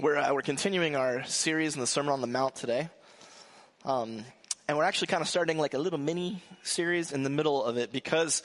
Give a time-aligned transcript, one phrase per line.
[0.00, 2.88] We're, uh, we're continuing our series in the Sermon on the Mount today.
[3.84, 4.24] Um,
[4.68, 7.78] and we're actually kind of starting like a little mini series in the middle of
[7.78, 8.44] it because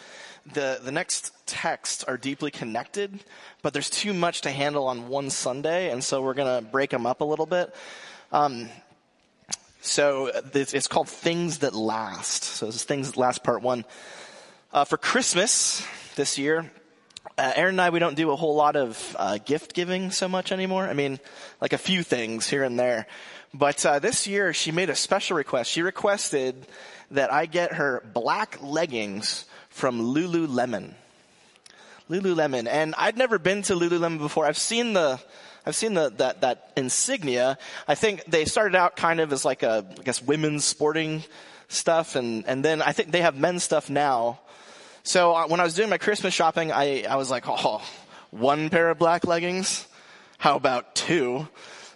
[0.52, 3.24] the, the next texts are deeply connected,
[3.62, 6.90] but there's too much to handle on one Sunday, and so we're going to break
[6.90, 7.72] them up a little bit.
[8.32, 8.68] Um,
[9.80, 12.46] so it's, it's, called Things That Last.
[12.46, 13.86] So this is Things That Last Part 1.
[14.72, 16.72] Uh, for Christmas this year,
[17.38, 20.28] uh, Erin and I, we don't do a whole lot of uh, gift giving so
[20.28, 20.88] much anymore.
[20.88, 21.20] I mean,
[21.62, 23.08] like a few things here and there.
[23.54, 25.72] But uh, this year, she made a special request.
[25.72, 26.68] She requested
[27.12, 30.94] that I get her black leggings from Lululemon.
[32.10, 34.46] Lululemon, and I'd never been to Lululemon before.
[34.46, 35.20] I've seen the,
[35.66, 37.58] I've seen the that that insignia.
[37.88, 41.24] I think they started out kind of as like a, I guess, women's sporting
[41.70, 44.40] stuff, and and then I think they have men's stuff now.
[45.06, 47.82] So uh, when I was doing my Christmas shopping, I, I was like, oh,
[48.32, 49.86] one pair of black leggings?
[50.38, 51.46] How about two?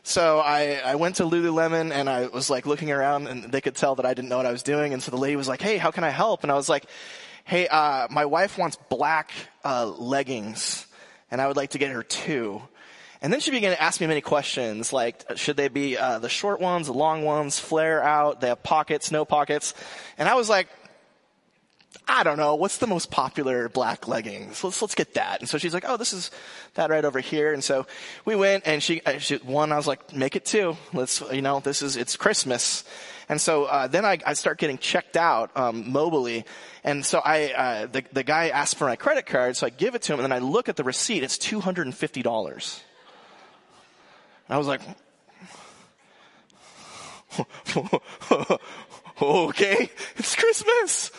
[0.04, 3.76] So I, I went to Lululemon and I was like looking around and they could
[3.76, 4.92] tell that I didn't know what I was doing.
[4.92, 6.44] And so the lady was like, hey, how can I help?
[6.44, 6.86] And I was like,
[7.46, 9.32] hey, uh, my wife wants black
[9.64, 10.86] uh, leggings
[11.32, 12.62] and I would like to get her two.
[13.22, 16.30] And then she began to ask me many questions, like should they be uh, the
[16.30, 19.74] short ones, the long ones, flare out, they have pockets, no pockets.
[20.18, 20.68] And I was like,
[22.08, 24.64] I don't know, what's the most popular black leggings?
[24.64, 25.42] Let's, let's get that.
[25.42, 26.32] And so she's like, oh, this is
[26.76, 27.54] that right over here.
[27.54, 27.86] And so
[28.24, 30.78] we went and she, uh, she one, I was like, make it two.
[30.94, 32.84] Let's, you know, this is, it's Christmas.
[33.30, 36.46] And so, uh, then I, I start getting checked out, um, mobily.
[36.84, 39.96] And so I, uh, the, the guy asked for my credit card, so I give
[39.96, 41.24] it to him and then I look at the receipt.
[41.24, 42.82] It's $250.
[44.48, 44.82] And I was like,
[49.22, 51.12] okay, it's Christmas.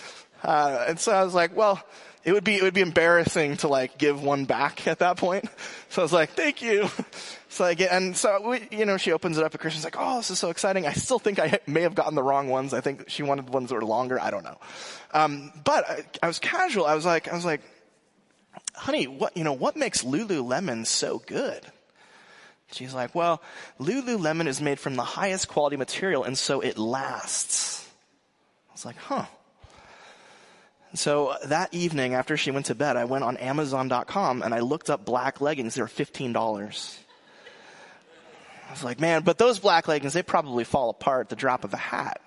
[0.42, 1.83] Uh, and so I was like, well,
[2.25, 5.44] it would be, it would be embarrassing to like give one back at that point.
[5.91, 6.89] So I was like, thank you.
[7.50, 9.97] So I get, and so we, you know, she opens it up at Christmas like,
[9.98, 10.86] oh, this is so exciting.
[10.86, 12.75] I still think I may have gotten the wrong ones.
[12.75, 14.20] I think she wanted ones that were longer.
[14.20, 14.59] I don't know.
[15.14, 16.84] Um, but I, I was casual.
[16.84, 17.62] I was like, I was like,
[18.75, 21.65] honey, what, you know, what makes Lululemon so good?
[22.72, 23.43] She's like, well,
[23.81, 27.88] Lululemon is made from the highest quality material and so it lasts.
[28.69, 29.25] I was like, huh.
[30.94, 34.88] So that evening after she went to bed, I went on Amazon.com and I looked
[34.88, 35.75] up black leggings.
[35.75, 36.99] They were $15.
[38.69, 41.65] I was like, man, but those black leggings, they probably fall apart at the drop
[41.65, 42.21] of a hat.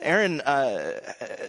[0.00, 1.00] Erin, uh,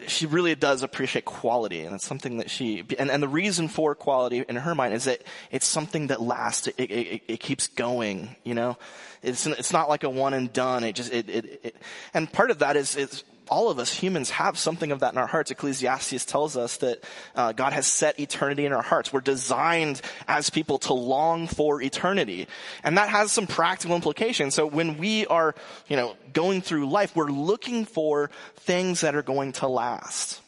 [0.07, 3.95] she really does appreciate quality, and it's something that she, and, and the reason for
[3.95, 6.67] quality in her mind is that it's something that lasts.
[6.67, 8.77] It, it, it keeps going, you know.
[9.21, 10.85] It's it's not like a one and done.
[10.85, 11.75] It just it, it, it
[12.13, 15.17] and part of that is is all of us humans have something of that in
[15.17, 15.51] our hearts.
[15.51, 17.03] Ecclesiastes tells us that
[17.35, 19.13] uh, God has set eternity in our hearts.
[19.13, 22.47] We're designed as people to long for eternity,
[22.83, 24.55] and that has some practical implications.
[24.55, 25.55] So when we are,
[25.87, 30.41] you know, going through life, we're looking for things that are going to last.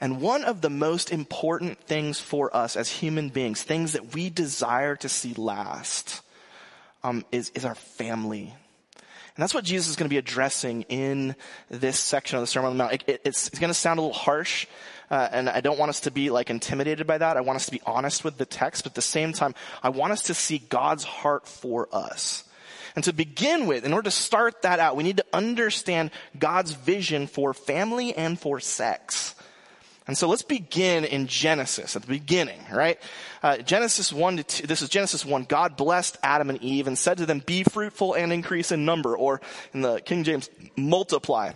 [0.00, 4.28] And one of the most important things for us as human beings, things that we
[4.28, 6.20] desire to see last,
[7.02, 8.54] um, is, is our family
[9.36, 11.34] and that's what Jesus is going to be addressing in
[11.68, 12.94] this section of the Sermon on the Mount.
[12.94, 14.66] It, it, it's, it's going to sound a little harsh,
[15.10, 17.36] uh, and I don't want us to be like intimidated by that.
[17.36, 19.88] I want us to be honest with the text, but at the same time, I
[19.88, 22.44] want us to see God's heart for us.
[22.94, 26.70] And to begin with, in order to start that out, we need to understand God's
[26.72, 29.34] vision for family and for sex.
[30.06, 33.00] And so let's begin in Genesis, at the beginning, right?
[33.42, 35.44] Uh, Genesis 1 to 2, this is Genesis 1.
[35.44, 39.16] God blessed Adam and Eve and said to them, be fruitful and increase in number,
[39.16, 39.40] or
[39.72, 41.52] in the King James, multiply.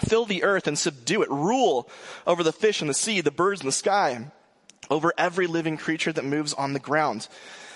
[0.00, 1.30] Fill the earth and subdue it.
[1.30, 1.88] Rule
[2.26, 4.30] over the fish in the sea, the birds in the sky,
[4.90, 7.28] over every living creature that moves on the ground.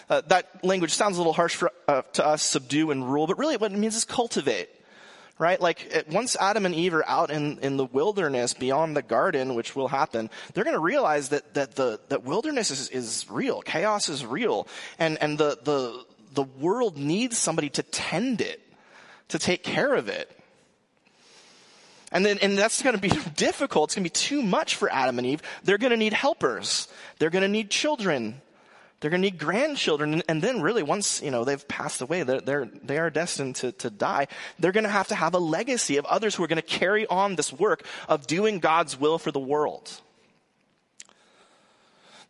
[0.09, 3.39] Uh, that language sounds a little harsh for, uh, to us, subdue and rule, but
[3.39, 4.71] really what it means is cultivate
[5.39, 5.61] right?
[5.61, 9.77] Like once Adam and Eve are out in, in the wilderness beyond the garden, which
[9.77, 13.63] will happen, they're going to realize that, that the, that wilderness is, is real.
[13.63, 14.67] Chaos is real.
[14.99, 16.05] And, and the, the,
[16.35, 18.61] the world needs somebody to tend it,
[19.29, 20.31] to take care of it.
[22.11, 23.91] And then, and that's going to be difficult.
[23.91, 25.43] It's going to be too much for Adam and Eve.
[25.63, 26.89] They're going to need helpers.
[27.19, 28.41] They're going to need children.
[29.01, 30.23] They're going to need grandchildren.
[30.29, 33.73] And then really once, you know, they've passed away, they're, they're, they are destined to,
[33.73, 34.27] to die.
[34.59, 37.07] They're going to have to have a legacy of others who are going to carry
[37.07, 40.01] on this work of doing God's will for the world.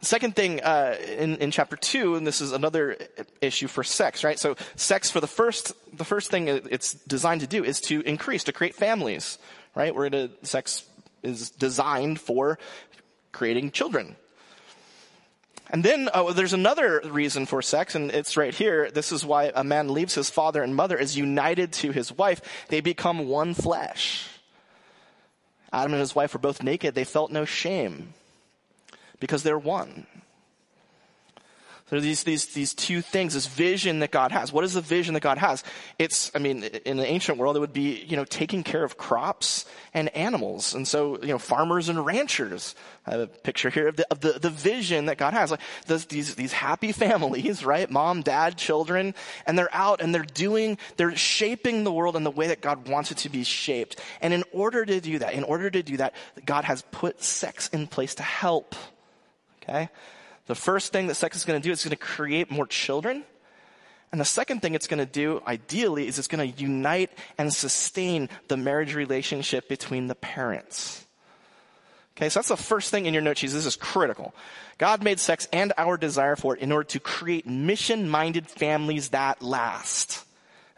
[0.01, 2.99] The second thing uh, in, in chapter two, and this is another
[3.41, 4.39] issue for sex, right?
[4.39, 8.45] So sex for the first, the first thing it's designed to do is to increase,
[8.45, 9.39] to create families,
[9.75, 9.93] right?
[9.93, 10.85] To, sex
[11.25, 12.61] is designed for
[13.33, 14.15] creating children.
[15.71, 18.91] And then oh, there's another reason for sex, and it's right here.
[18.91, 22.41] This is why a man leaves his father and mother, is united to his wife.
[22.69, 24.27] They become one flesh.
[25.73, 26.95] Adam and his wife were both naked.
[26.95, 28.15] They felt no shame
[29.21, 30.07] because they're one.
[31.91, 34.53] There are these, these, these two things, this vision that God has.
[34.53, 35.65] What is the vision that God has?
[35.99, 38.99] It's, I mean, in the ancient world, it would be, you know, taking care of
[38.99, 39.65] crops
[39.95, 40.75] and animals.
[40.75, 42.75] And so, you know, farmers and ranchers.
[43.07, 45.51] I have a picture here of the, of the, the vision that God has.
[45.51, 47.91] Like this, these, these happy families, right?
[47.91, 49.15] Mom, dad, children,
[49.47, 52.87] and they're out and they're doing, they're shaping the world in the way that God
[52.87, 53.99] wants it to be shaped.
[54.21, 56.15] And in order to do that, in order to do that,
[56.45, 58.75] God has put sex in place to help.
[59.63, 59.89] Okay?
[60.49, 63.23] The first thing that sex is going to do is going to create more children.
[64.11, 67.53] And the second thing it's going to do, ideally, is it's going to unite and
[67.53, 71.05] sustain the marriage relationship between the parents.
[72.17, 73.41] Okay, so that's the first thing in your note.
[73.41, 74.35] This is critical.
[74.79, 79.43] God made sex and our desire for it in order to create mission-minded families that
[79.43, 80.25] last.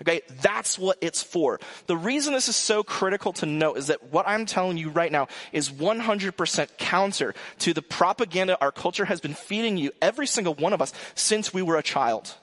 [0.02, 1.61] Okay, that's what it's for.
[1.87, 5.12] The reason this is so critical to note is that what I'm telling you right
[5.12, 10.55] now is 100% counter to the propaganda our culture has been feeding you, every single
[10.55, 12.35] one of us, since we were a child.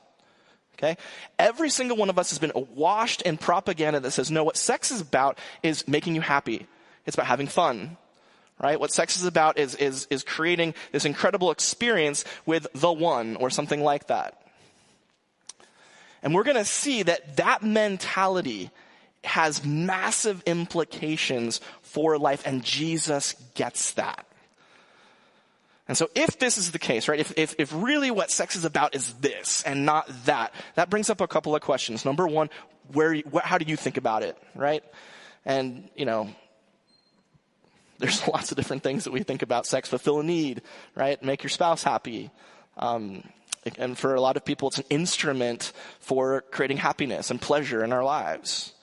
[0.78, 0.98] Okay?
[1.40, 4.92] Every single one of us has been washed in propaganda that says, no, what sex
[4.92, 6.68] is about is making you happy.
[7.08, 7.98] It's about having fun.
[8.62, 8.80] Right?
[8.80, 13.50] What sex is about is, is, is creating this incredible experience with the one or
[13.50, 14.47] something like that.
[16.24, 18.72] And we're going to see that that mentality
[19.24, 24.26] has massive implications for life, and Jesus gets that.
[25.88, 28.66] And so if this is the case, right, if, if, if really what sex is
[28.66, 32.04] about is this and not that, that brings up a couple of questions.
[32.04, 32.50] Number one,
[32.92, 34.84] where, wh- how do you think about it, right?
[35.46, 36.30] And, you know,
[38.00, 39.88] there's lots of different things that we think about sex.
[39.88, 40.62] Fulfill a need,
[40.94, 41.22] right?
[41.24, 42.32] Make your spouse happy.
[42.76, 43.24] Um,
[43.78, 47.92] and for a lot of people, it's an instrument for creating happiness and pleasure in
[47.92, 48.74] our lives.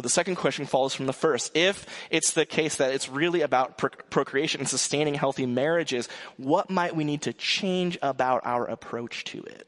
[0.00, 1.54] But the second question follows from the first.
[1.54, 6.96] If it's the case that it's really about procreation and sustaining healthy marriages, what might
[6.96, 9.66] we need to change about our approach to it?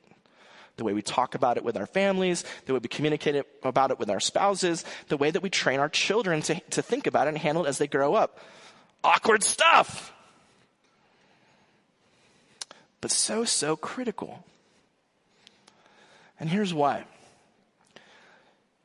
[0.78, 3.98] The way we talk about it with our families, the way we communicate about it
[3.98, 7.30] with our spouses, the way that we train our children to, to think about it
[7.30, 8.40] and handle it as they grow up.
[9.04, 10.14] Awkward stuff!
[13.02, 14.44] But so, so critical.
[16.40, 17.04] And here's why.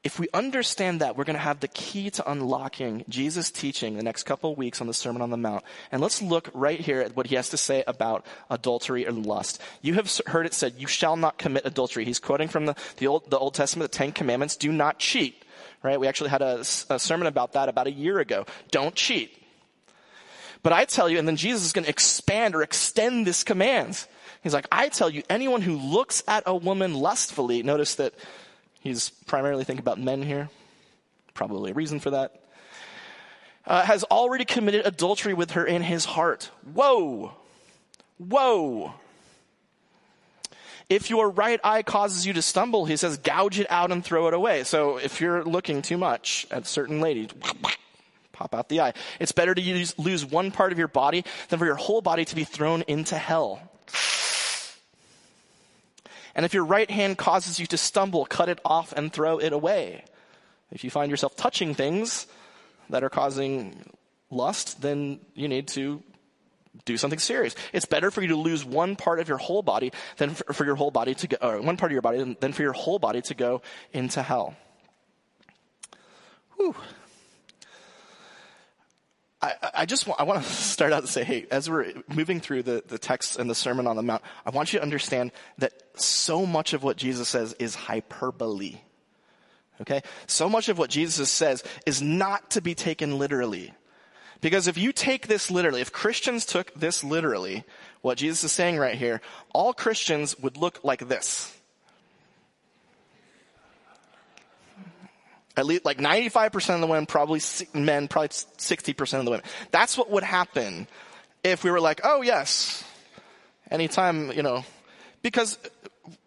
[0.04, 4.04] If we understand that, we're going to have the key to unlocking Jesus' teaching the
[4.04, 5.64] next couple of weeks on the Sermon on the Mount.
[5.92, 9.62] And let's look right here at what he has to say about adultery and lust.
[9.82, 12.06] You have heard it said, you shall not commit adultery.
[12.06, 15.44] He's quoting from the, the, Old, the Old Testament, the Ten Commandments, do not cheat.
[15.84, 16.00] Right?
[16.00, 16.60] We actually had a,
[16.90, 18.46] a sermon about that about a year ago.
[18.72, 19.38] Don't cheat.
[20.68, 24.06] But I tell you, and then Jesus is going to expand or extend this command.
[24.44, 28.14] He's like, I tell you, anyone who looks at a woman lustfully, notice that
[28.82, 30.50] he's primarily thinking about men here.
[31.34, 32.44] Probably a reason for that.
[33.66, 36.52] Uh, has already committed adultery with her in his heart.
[36.74, 37.32] Whoa!
[38.18, 38.94] Whoa!
[40.90, 44.28] If your right eye causes you to stumble, he says, gouge it out and throw
[44.28, 44.66] it away.
[44.66, 47.30] So if you're looking too much at certain ladies,
[48.38, 48.94] pop out the eye.
[49.20, 52.24] It's better to use, lose one part of your body than for your whole body
[52.26, 53.62] to be thrown into hell.
[56.36, 59.54] And if your right hand causes you to stumble, cut it off and throw it
[59.54, 60.06] away.
[60.72, 62.28] If you find yourself touching things
[62.92, 63.90] that are causing
[64.30, 66.04] lust, then you need to
[66.86, 67.56] do something serious.
[67.74, 70.76] It's better for you to lose one part of your whole body than for, your
[70.76, 73.00] whole body to go, or one part of your body than, than for your whole
[73.00, 73.64] body to go
[73.94, 74.56] into hell.
[76.58, 76.76] Whew.
[79.42, 82.40] I, I just want, I want to start out to say, hey, as we're moving
[82.40, 85.32] through the, the text and the Sermon on the Mount, I want you to understand
[85.60, 88.78] that so much of what Jesus says is hyperbole.
[89.82, 90.02] Okay?
[90.26, 93.74] So much of what Jesus says is not to be taken literally.
[94.42, 97.64] Because if you take this literally, if Christians took this literally,
[98.02, 99.22] what Jesus is saying right here,
[99.54, 101.57] all Christians would look like this.
[105.58, 107.42] At least like 95% of the women, probably
[107.74, 109.46] men, probably 60% of the women.
[109.72, 110.88] That's what would happen
[111.44, 112.84] if we were like, oh yes,
[113.72, 114.64] anytime, you know,
[115.22, 115.58] because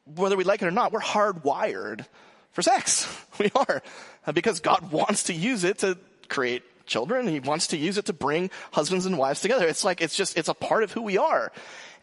[0.05, 2.05] whether we like it or not, we're hardwired
[2.53, 3.07] for sex.
[3.41, 3.83] We are.
[4.35, 5.97] Because God wants to use it to
[6.29, 7.27] create children.
[7.27, 9.67] He wants to use it to bring husbands and wives together.
[9.67, 11.53] It's like, it's just, it's a part of who we are.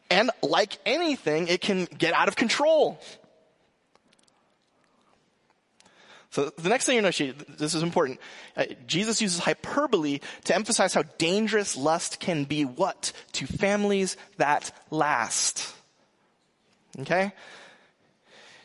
[0.10, 3.00] And like anything, it can get out of control.
[6.32, 8.20] So the next thing you she, this is important.
[8.56, 12.66] Uh, Jesus uses hyperbole to emphasize how dangerous lust can be.
[12.66, 13.14] What?
[13.34, 15.74] To families that last.
[17.00, 17.32] Okay?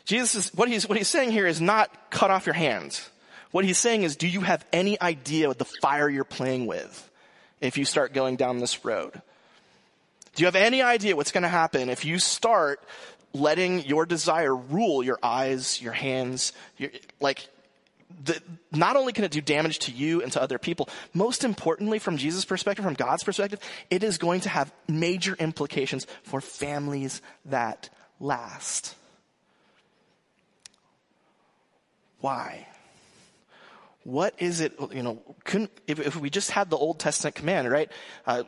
[0.05, 3.09] Jesus is, what he's, what he's saying here is not cut off your hands.
[3.51, 7.09] What he's saying is, do you have any idea what the fire you're playing with
[7.61, 9.21] if you start going down this road?
[10.35, 12.81] Do you have any idea what's going to happen if you start
[13.33, 17.49] letting your desire rule your eyes, your hands, your, like,
[18.23, 18.39] the,
[18.71, 22.17] not only can it do damage to you and to other people, most importantly, from
[22.17, 23.59] Jesus' perspective, from God's perspective,
[23.89, 28.95] it is going to have major implications for families that last.
[32.19, 32.67] Why?
[34.03, 37.69] What is it, you know, couldn't, if, if we just had the Old Testament command,
[37.69, 37.91] right?
[38.25, 38.43] Uh,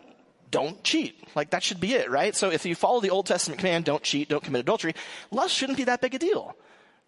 [0.52, 1.16] don't cheat.
[1.36, 2.36] Like that should be it, right?
[2.36, 4.96] So if you follow the Old Testament command, don't cheat, don't commit adultery,
[5.32, 6.56] lust shouldn't be that big a deal,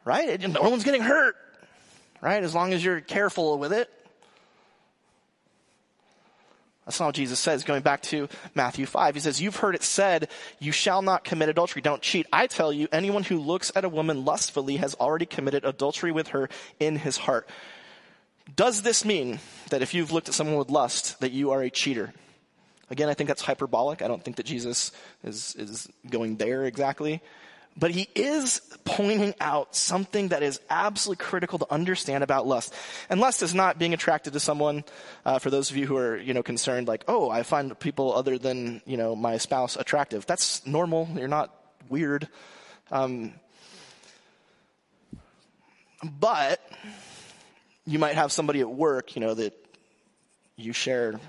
[0.06, 0.39] right?
[0.48, 1.36] no one's getting hurt,
[2.22, 2.44] right?
[2.44, 3.89] As long as you're careful with it.
[6.88, 7.65] That's not what Jesus says.
[7.65, 11.50] Going back to Matthew 5, he says, You've heard it said, you shall not commit
[11.50, 12.27] adultery, don't cheat.
[12.32, 16.29] I tell you, anyone who looks at a woman lustfully has already committed adultery with
[16.29, 16.48] her
[16.79, 17.50] in his heart.
[18.56, 19.39] Does this mean
[19.70, 22.13] that if you've looked at someone with lust, that you are a cheater?
[22.89, 24.01] Again, I think that's hyperbolic.
[24.01, 24.91] I don't think that Jesus
[25.24, 27.22] is, is going there exactly.
[27.79, 32.74] But he is pointing out something that is absolutely critical to understand about lust.
[33.08, 34.84] And lust is not being attracted to someone,
[35.25, 38.15] uh, for those of you who are, you know, concerned like, oh, I find people
[38.15, 40.25] other than, you know, my spouse attractive.
[40.25, 41.08] That's normal.
[41.15, 41.53] You're not
[41.88, 42.27] weird.
[42.89, 43.34] Um,
[46.03, 46.60] but
[47.86, 49.53] you might have somebody at work, you know, that
[50.56, 51.20] you share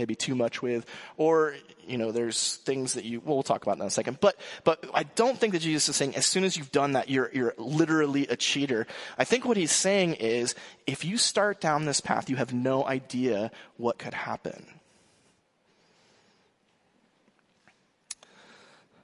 [0.00, 0.86] maybe too much with,
[1.18, 1.54] or,
[1.86, 4.18] you know, there's things that you, well, we'll talk about in a second.
[4.18, 7.10] But, but I don't think that Jesus is saying as soon as you've done that,
[7.10, 8.86] you're, you're literally a cheater.
[9.18, 10.54] I think what he's saying is
[10.86, 14.64] if you start down this path, you have no idea what could happen.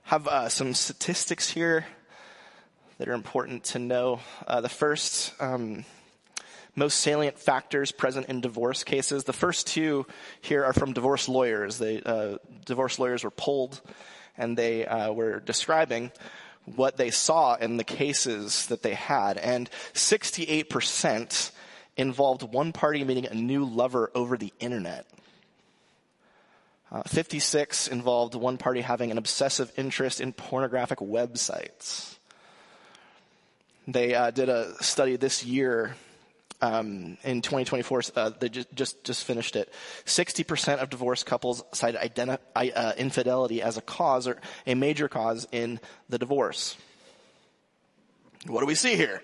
[0.04, 1.84] Have uh, some statistics here
[2.96, 4.20] that are important to know.
[4.46, 5.84] Uh, the first, um,
[6.76, 9.25] most salient factors present in divorce cases.
[9.25, 10.06] The first two
[10.42, 11.78] here are from divorce lawyers.
[11.78, 13.80] They, uh, divorce lawyers were polled
[14.37, 16.12] and they uh, were describing
[16.66, 19.38] what they saw in the cases that they had.
[19.38, 21.50] And 68%
[21.97, 25.06] involved one party meeting a new lover over the internet.
[26.92, 32.16] Uh, 56 involved one party having an obsessive interest in pornographic websites.
[33.88, 35.95] They uh, did a study this year
[36.60, 39.72] um, in 2024, uh, they just, just, just finished it.
[40.04, 45.46] 60% of divorced couples cited identi- uh, infidelity as a cause or a major cause
[45.52, 46.76] in the divorce.
[48.46, 49.22] What do we see here?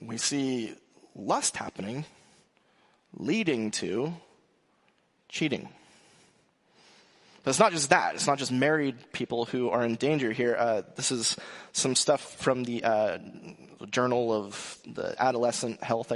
[0.00, 0.74] We see
[1.14, 2.04] lust happening,
[3.16, 4.14] leading to
[5.28, 5.68] cheating.
[7.42, 8.14] But it's not just that.
[8.14, 10.56] It's not just married people who are in danger here.
[10.56, 11.36] Uh, this is
[11.72, 13.18] some stuff from the uh,
[13.90, 16.12] Journal of the Adolescent Health.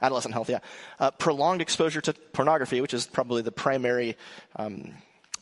[0.00, 0.60] Adolescent Health, yeah.
[0.98, 4.16] Uh, prolonged exposure to pornography, which is probably the primary
[4.56, 4.94] um,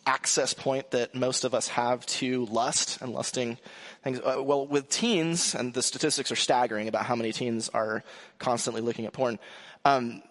[0.07, 3.59] access point that most of us have to lust and lusting
[4.03, 4.19] things.
[4.19, 8.03] Uh, well, with teens, and the statistics are staggering about how many teens are
[8.39, 9.39] constantly looking at porn.
[9.85, 10.23] Um,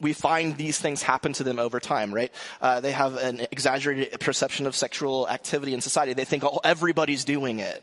[0.00, 2.32] we find these things happen to them over time, right?
[2.60, 6.12] Uh, they have an exaggerated perception of sexual activity in society.
[6.12, 7.82] They think, oh, everybody's doing it.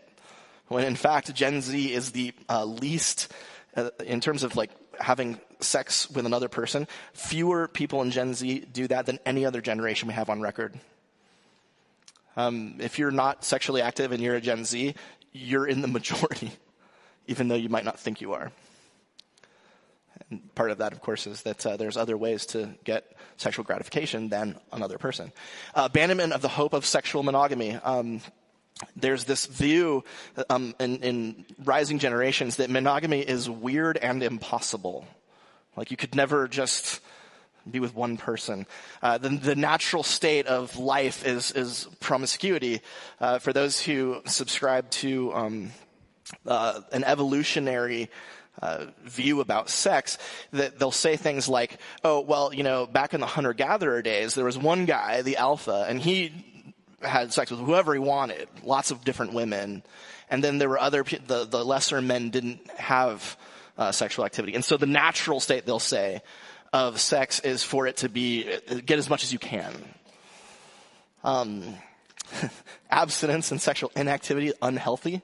[0.67, 3.31] When in fact, Gen Z is the uh, least,
[3.75, 8.65] uh, in terms of like having sex with another person, fewer people in Gen Z
[8.71, 10.79] do that than any other generation we have on record.
[12.37, 14.95] Um, if you're not sexually active and you're a Gen Z,
[15.31, 16.51] you're in the majority,
[17.27, 18.51] even though you might not think you are.
[20.29, 23.63] And part of that, of course, is that uh, there's other ways to get sexual
[23.63, 25.31] gratification than another person.
[25.73, 27.75] Uh, abandonment of the hope of sexual monogamy.
[27.75, 28.21] Um,
[28.95, 30.03] there's this view
[30.49, 35.07] um, in, in rising generations that monogamy is weird and impossible.
[35.77, 37.01] Like you could never just
[37.69, 38.67] be with one person.
[39.01, 42.81] Uh, the, the, natural state of life is, is promiscuity.
[43.19, 45.71] Uh, for those who subscribe to um,
[46.45, 48.09] uh, an evolutionary
[48.61, 50.17] uh, view about sex
[50.51, 54.33] that they'll say things like, oh, well, you know, back in the hunter gatherer days,
[54.33, 56.31] there was one guy, the alpha, and he
[57.01, 59.83] had sex with whoever he wanted, lots of different women.
[60.29, 63.37] And then there were other, the, the lesser men didn't have
[63.77, 64.55] uh, sexual activity.
[64.55, 66.21] And so the natural state, they'll say,
[66.73, 68.49] of sex is for it to be,
[68.85, 69.73] get as much as you can.
[71.23, 71.75] Um,
[72.89, 75.21] abstinence and sexual inactivity, unhealthy.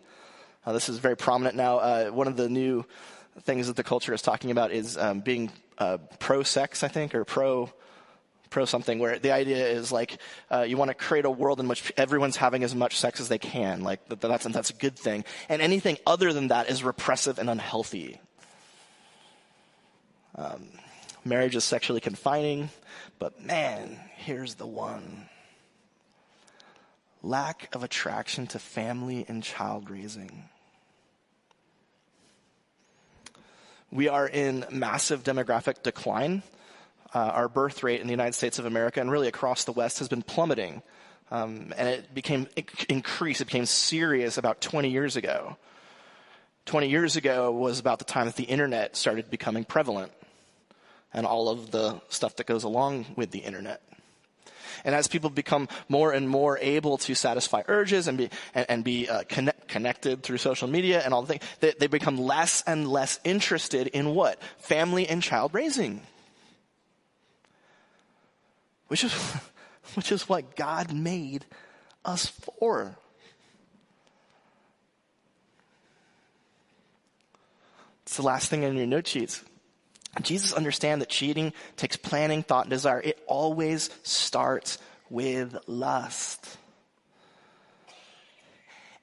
[0.66, 1.78] Uh, this is very prominent now.
[1.78, 2.86] Uh, one of the new
[3.40, 7.26] things that the culture is talking about is um, being uh, pro-sex, I think, or
[7.26, 7.72] pro
[8.52, 10.18] pro something where the idea is like
[10.52, 13.30] uh, you want to create a world in which everyone's having as much sex as
[13.30, 15.24] they can like that's, that's a good thing.
[15.48, 18.20] And anything other than that is repressive and unhealthy.
[20.36, 20.68] Um,
[21.24, 22.70] marriage is sexually confining
[23.20, 25.30] but man here's the one.
[27.24, 30.50] Lack of attraction to family and child raising
[33.92, 36.44] we are in massive demographic decline
[37.14, 40.00] uh, our birth rate in the United States of America and really across the West
[40.00, 40.82] has been plummeting.
[41.30, 42.48] Um, and it became
[42.90, 45.58] increased, it became serious about 20 years ago.
[46.66, 50.12] 20 years ago was about the time that the internet started becoming prevalent
[51.14, 53.82] and all of the stuff that goes along with the internet.
[54.84, 58.84] And as people become more and more able to satisfy urges and be, and, and
[58.84, 62.64] be uh, connect, connected through social media and all the things, they, they become less
[62.68, 64.42] and less interested in what?
[64.60, 66.02] Family and child raising
[68.92, 69.14] which is,
[69.96, 71.46] which is what God made
[72.04, 72.98] us for.
[78.04, 79.46] It's the last thing in your note sheets.
[80.22, 83.00] Jesus understands that cheating takes planning, thought, and desire.
[83.00, 84.78] It always starts
[85.10, 86.58] with lust.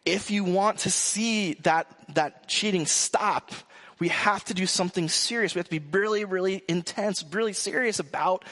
[0.05, 3.53] If you want to see that, that cheating stop,
[3.99, 5.55] we have to do something serious.
[5.55, 8.45] We have to be really, really intense, really serious about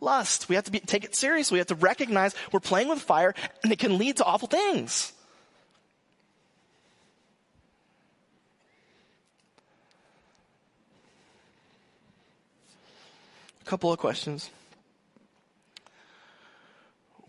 [0.00, 0.48] lust.
[0.48, 1.56] We have to be, take it seriously.
[1.56, 5.12] We have to recognize we're playing with fire and it can lead to awful things.
[13.64, 14.50] Couple of questions.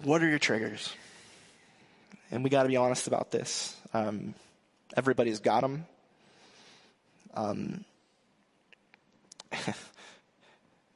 [0.03, 0.93] What are your triggers?
[2.31, 3.75] And we got to be honest about this.
[3.93, 4.33] Um,
[4.97, 5.85] everybody's got them.
[7.33, 7.85] Um,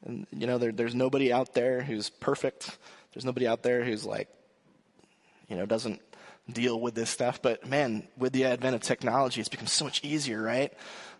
[0.06, 2.78] And, you know, there, there's nobody out there who's perfect.
[3.14, 4.30] There's nobody out there who's like,
[5.50, 6.02] you know, doesn't
[6.52, 7.42] deal with this stuff.
[7.42, 10.74] But man, with the advent of technology, it's become so much easier, right?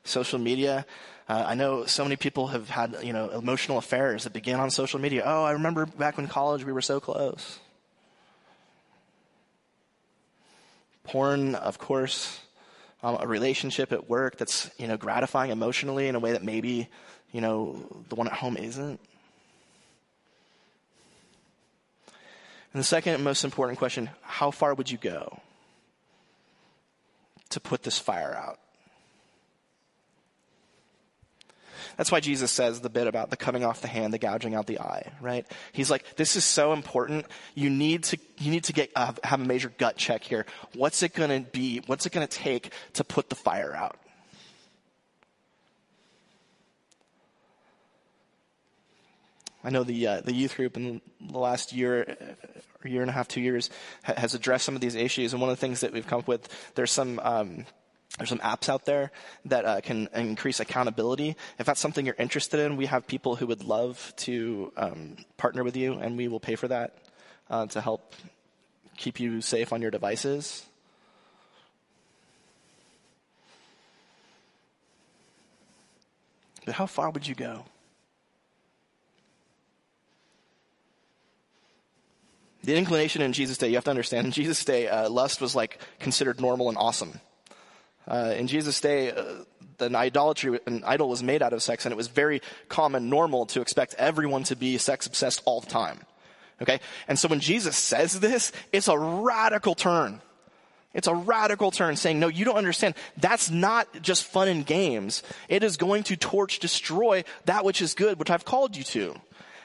[0.04, 0.86] Social media.
[1.28, 4.72] Uh, I know so many people have had, you know, emotional affairs that began on
[4.72, 5.24] social media.
[5.26, 7.60] Oh, I remember back in college we were so close.
[11.04, 12.40] Porn, of course,
[13.02, 16.90] um, a relationship at work that's, you know, gratifying emotionally in a way that maybe
[17.32, 19.00] you know, the one at home isn't?
[22.74, 25.40] And the second most important question how far would you go
[27.50, 28.60] to put this fire out?
[31.98, 34.68] That's why Jesus says the bit about the cutting off the hand, the gouging out
[34.68, 35.46] the eye, right?
[35.74, 37.26] He's like, this is so important.
[37.56, 40.46] You need to, you need to get, uh, have a major gut check here.
[40.76, 41.82] What's it gonna be?
[41.88, 43.98] What's it gonna take to put the fire out?
[49.64, 52.18] I know the uh, the youth group in the last year,
[52.84, 53.70] or year and a half, two years,
[54.04, 55.34] ha- has addressed some of these issues.
[55.34, 57.66] And one of the things that we've come up with, there's some um,
[58.18, 59.12] there's some apps out there
[59.46, 61.36] that uh, can increase accountability.
[61.58, 65.64] If that's something you're interested in, we have people who would love to um, partner
[65.64, 66.98] with you, and we will pay for that
[67.50, 68.16] uh, to help
[68.98, 70.66] keep you safe on your devices.
[76.66, 77.66] But how far would you go?
[82.70, 85.56] The inclination in Jesus' day, you have to understand, in Jesus' day, uh, lust was
[85.56, 87.20] like considered normal and awesome.
[88.08, 89.38] Uh, in Jesus' day, uh,
[89.80, 93.48] an idolatry, an idol was made out of sex, and it was very common, normal
[93.48, 96.02] to expect everyone to be sex obsessed all the time.
[96.62, 96.80] Okay?
[97.08, 100.22] And so when Jesus says this, it's a radical turn.
[100.94, 102.94] It's a radical turn saying, no, you don't understand.
[103.18, 105.24] That's not just fun and games.
[105.48, 109.16] It is going to torch, destroy that which is good, which I've called you to.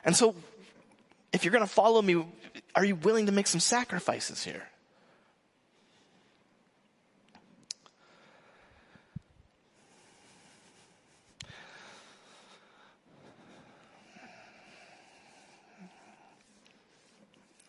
[0.07, 0.35] And so,
[1.35, 2.25] if you're going to follow me,
[2.75, 4.63] are you willing to make some sacrifices here?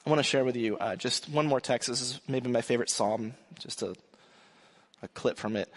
[0.05, 1.89] I want to share with you uh, just one more text.
[1.89, 3.95] This is maybe my favorite psalm, just a,
[5.01, 5.67] a clip from it.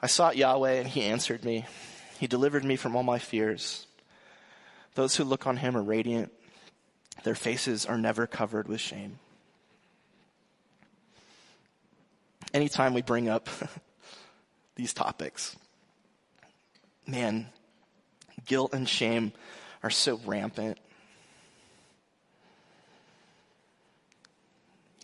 [0.00, 1.64] I sought Yahweh and he answered me.
[2.18, 3.86] He delivered me from all my fears.
[4.96, 6.32] Those who look on him are radiant.
[7.24, 9.18] Their faces are never covered with shame.
[12.52, 13.48] Anytime we bring up
[14.76, 15.56] these topics,
[17.06, 17.46] man,
[18.46, 19.32] guilt and shame
[19.82, 20.78] are so rampant.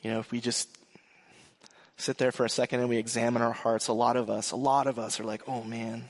[0.02, 0.68] You know, if we just
[1.96, 4.56] sit there for a second and we examine our hearts, a lot of us, a
[4.56, 6.04] lot of us are like, oh man.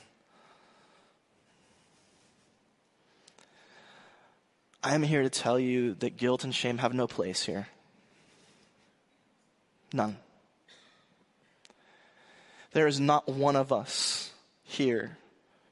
[4.82, 7.68] I'm here to tell you that guilt and shame have no place here.
[9.92, 10.18] None.
[12.72, 14.30] There is not one of us
[14.62, 15.16] here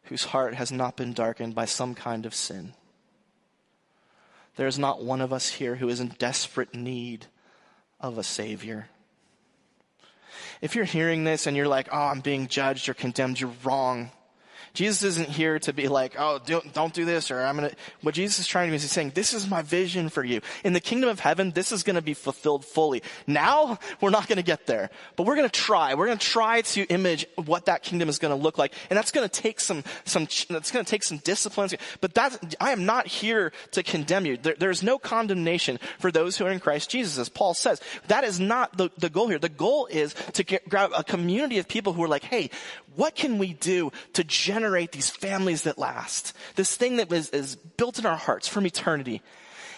[0.05, 2.73] whose heart has not been darkened by some kind of sin.
[4.57, 7.27] There is not one of us here who is in desperate need
[8.01, 8.89] of a Savior.
[10.61, 14.11] If you're hearing this and you're like, oh, I'm being judged or condemned, you're wrong.
[14.77, 17.77] Jesus isn't here to be like, oh, don't, don't do this or I'm going to,
[18.03, 20.43] what Jesus is trying to do is he's saying, this is my vision for you.
[20.65, 23.03] In the kingdom of heaven, this is going to be fulfilled fully.
[23.27, 25.95] Now, we're not going to get there, but we're going to try.
[25.95, 28.75] We're going to try to image what that kingdom is going to look like.
[28.91, 31.71] And that's going to take some, some, that's going to take some discipline.
[32.03, 34.37] But that's, I am not here to condemn you.
[34.37, 37.81] There, there's no condemnation for those who are in Christ Jesus, as Paul says.
[38.09, 39.39] That is not the, the goal here.
[39.39, 42.51] The goal is to get, grab a community of people who are like, hey,
[42.95, 46.35] what can we do to generate these families that last?
[46.55, 49.23] This thing that is, is built in our hearts from eternity.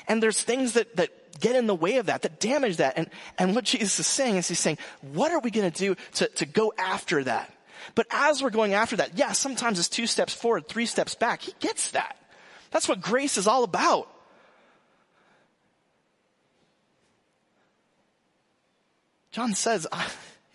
[0.06, 2.96] And there's things that, that get in the way of that, that damage that.
[2.96, 4.78] And, and what Jesus is saying is he's saying,
[5.12, 7.52] what are we going to do to, to go after that?
[7.94, 11.42] But as we're going after that, yeah, sometimes it's two steps forward, three steps back.
[11.42, 12.16] He gets that.
[12.70, 14.08] That's what grace is all about.
[19.30, 19.86] John says,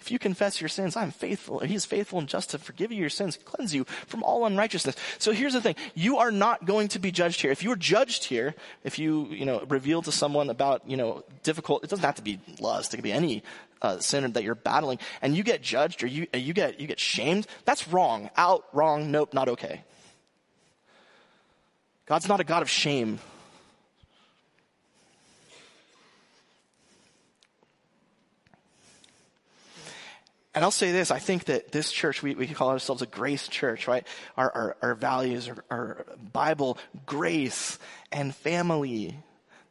[0.04, 1.60] if you confess your sins, I'm faithful.
[1.60, 4.98] He is faithful and just to forgive you your sins, cleanse you from all unrighteousness.
[5.18, 5.78] So here's the thing.
[5.96, 7.52] You are not going to be judged here.
[7.52, 11.24] If you are judged here, if you, you know, reveal to someone about, you know,
[11.44, 12.94] difficult, it doesn't have to be lust.
[12.94, 13.44] It could be any
[13.82, 17.00] uh, sin that you're battling and you get judged or you, you get, you get
[17.00, 17.48] shamed.
[17.64, 18.30] That's wrong.
[18.36, 19.84] Out, wrong, nope, not okay.
[22.08, 23.20] God's not a God of shame.
[30.56, 33.48] And I'll say this, I think that this church, we, we call ourselves a grace
[33.48, 34.06] church, right?
[34.38, 37.80] Our, our, our values are, are Bible, grace,
[38.12, 39.18] and family.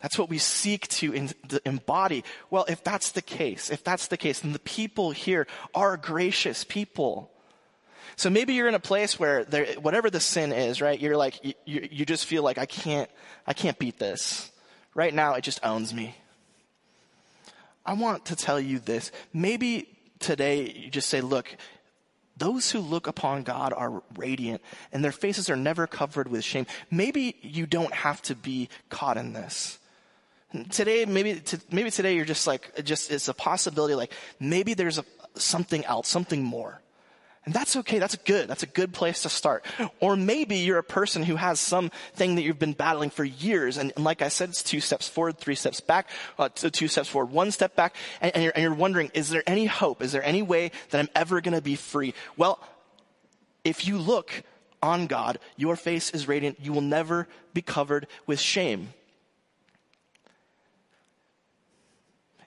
[0.00, 1.30] That's what we seek to, in,
[1.64, 2.24] embody.
[2.50, 6.64] Well, if that's the case, if that's the case, then the people here are gracious
[6.64, 7.30] people.
[8.16, 10.98] So maybe you're in a place where there, whatever the sin is, right?
[10.98, 13.08] You're like, you, you just feel like I can't,
[13.46, 14.50] I can't beat this.
[14.94, 16.16] Right now, it just owns me.
[17.86, 19.12] I want to tell you this.
[19.32, 19.88] Maybe
[20.22, 21.54] today you just say, look,
[22.36, 26.66] those who look upon God are radiant and their faces are never covered with shame.
[26.90, 29.78] Maybe you don't have to be caught in this.
[30.70, 35.04] Today, maybe, maybe today you're just like, just, it's a possibility like, maybe there's a,
[35.34, 36.81] something else, something more.
[37.44, 37.98] And that's okay.
[37.98, 38.48] That's good.
[38.48, 39.64] That's a good place to start.
[39.98, 43.78] Or maybe you're a person who has something that you've been battling for years.
[43.78, 47.08] And, and like I said, it's two steps forward, three steps back, uh, two steps
[47.08, 47.96] forward, one step back.
[48.20, 50.02] And, and, you're, and you're wondering, is there any hope?
[50.02, 52.14] Is there any way that I'm ever going to be free?
[52.36, 52.60] Well,
[53.64, 54.44] if you look
[54.80, 56.58] on God, your face is radiant.
[56.60, 58.90] You will never be covered with shame.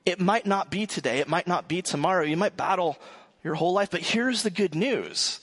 [0.06, 1.20] It might not be today.
[1.20, 2.24] It might not be tomorrow.
[2.24, 2.98] You might battle
[3.46, 3.92] your whole life.
[3.92, 5.40] But here's the good news.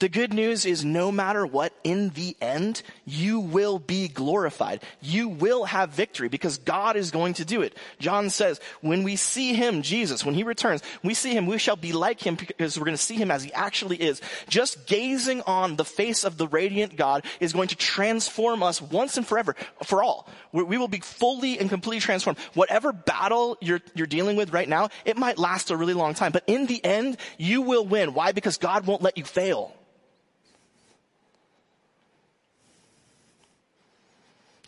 [0.00, 4.82] The good news is no matter what, in the end, you will be glorified.
[5.02, 7.76] You will have victory because God is going to do it.
[7.98, 11.76] John says, when we see him, Jesus, when he returns, we see him, we shall
[11.76, 14.22] be like him because we're going to see him as he actually is.
[14.48, 19.18] Just gazing on the face of the radiant God is going to transform us once
[19.18, 20.26] and forever, for all.
[20.50, 22.38] We will be fully and completely transformed.
[22.54, 26.32] Whatever battle you're, you're dealing with right now, it might last a really long time,
[26.32, 28.14] but in the end, you will win.
[28.14, 28.32] Why?
[28.32, 29.76] Because God won't let you fail.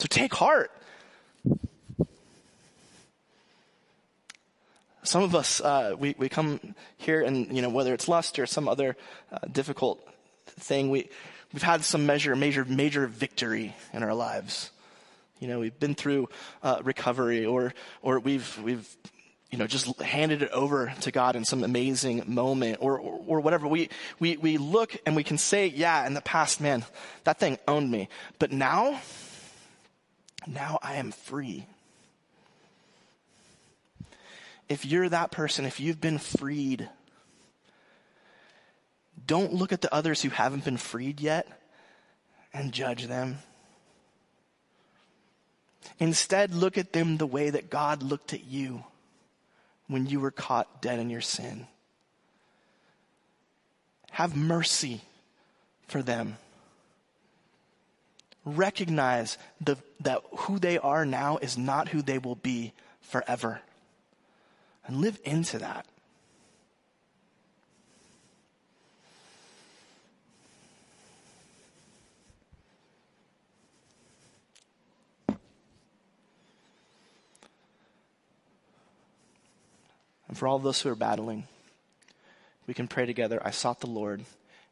[0.03, 0.73] So take heart.
[5.05, 8.47] Some of us, uh, we, we come here and, you know, whether it's lust or
[8.47, 8.97] some other
[9.31, 10.05] uh, difficult
[10.47, 11.09] thing, we,
[11.53, 14.73] we've had some measure, major, major victory in our lives.
[15.39, 16.29] You know, we've been through
[16.65, 18.97] uh, recovery or, or we've, we've,
[19.53, 23.41] you know, just handed it over to God in some amazing moment or, or, or,
[23.41, 23.69] whatever.
[23.69, 23.89] We,
[24.19, 26.85] we, we look and we can say, yeah, in the past, man,
[27.23, 28.09] that thing owned me.
[28.41, 28.99] But now,
[30.47, 31.67] now I am free.
[34.69, 36.89] If you're that person, if you've been freed,
[39.27, 41.47] don't look at the others who haven't been freed yet
[42.53, 43.39] and judge them.
[45.99, 48.85] Instead, look at them the way that God looked at you
[49.89, 51.67] when you were caught dead in your sin.
[54.13, 55.03] Have mercy
[55.89, 56.37] for them
[58.45, 63.61] recognize the, that who they are now is not who they will be forever.
[64.87, 65.87] And live into that.
[80.33, 81.45] And for all those who are battling,
[82.67, 83.39] we can pray together.
[83.45, 84.25] I sought the Lord,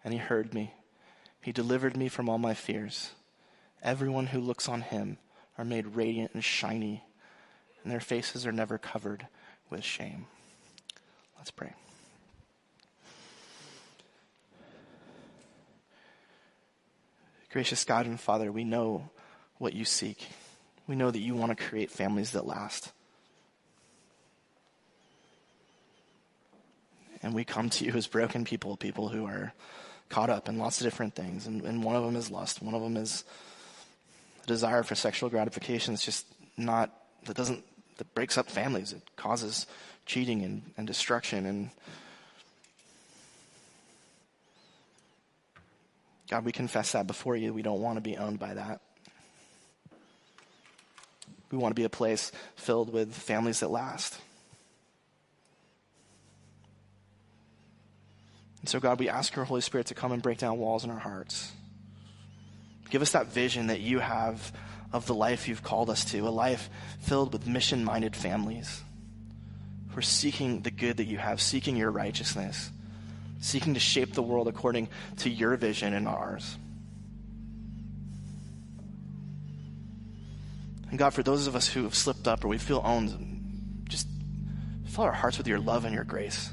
[0.03, 0.73] and he heard me.
[1.43, 3.11] He delivered me from all my fears.
[3.83, 5.17] Everyone who looks on him
[5.57, 7.03] are made radiant and shiny,
[7.83, 9.27] and their faces are never covered
[9.71, 10.27] with shame.
[11.39, 11.73] Let's pray.
[17.51, 19.11] Gracious God and Father, we know
[19.59, 20.29] what you seek.
[20.87, 22.93] We know that you want to create families that last.
[27.23, 29.53] And we come to you as broken people, people who are
[30.09, 31.47] caught up in lots of different things.
[31.47, 32.63] And, and one of them is lust.
[32.63, 33.25] One of them is
[34.43, 35.95] a desire for sexual gratification.
[35.95, 36.27] is just
[36.57, 36.91] not,
[37.27, 37.65] that doesn't,
[37.99, 38.93] that breaks up families.
[38.93, 39.67] It causes
[40.07, 41.47] cheating and, and destruction.
[41.47, 41.71] And
[46.29, 47.53] God, we confess that before you.
[47.53, 48.81] We don't want to be owned by that.
[51.51, 54.17] We want to be a place filled with families that last.
[58.61, 60.91] And so, God, we ask your Holy Spirit to come and break down walls in
[60.91, 61.51] our hearts.
[62.91, 64.53] Give us that vision that you have
[64.93, 66.69] of the life you've called us to, a life
[67.01, 68.83] filled with mission minded families.
[69.91, 72.71] who are seeking the good that you have, seeking your righteousness,
[73.41, 76.57] seeking to shape the world according to your vision and ours.
[80.91, 84.09] And God, for those of us who have slipped up or we feel owned, just
[84.87, 86.53] fill our hearts with your love and your grace.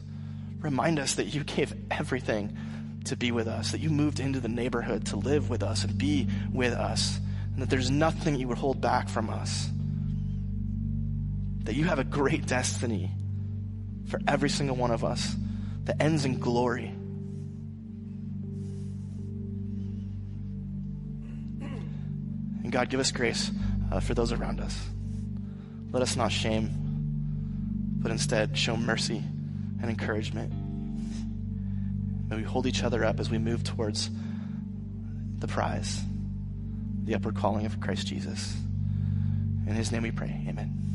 [0.60, 2.58] Remind us that you gave everything
[3.08, 5.98] to be with us, that you moved into the neighborhood to live with us and
[5.98, 7.20] be with us,
[7.54, 9.70] and that there's nothing you would hold back from us.
[11.63, 13.12] That you have a great destiny
[14.08, 15.36] for every single one of us
[15.86, 16.93] that ends in glory.
[22.63, 23.52] And God, give us grace
[23.91, 24.78] uh, for those around us.
[25.91, 26.70] Let us not shame,
[28.00, 29.24] but instead show mercy
[29.82, 30.66] and encouragement.
[32.28, 34.10] May we hold each other up as we move towards
[35.40, 36.02] the prize,
[37.04, 38.56] the upward calling of Christ Jesus.
[39.66, 40.46] In his name we pray.
[40.48, 40.87] Amen.